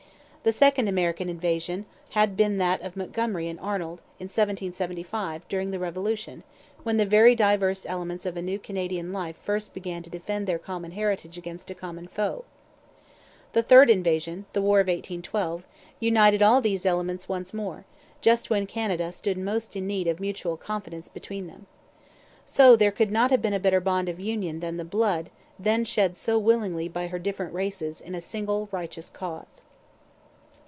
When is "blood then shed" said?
24.85-26.17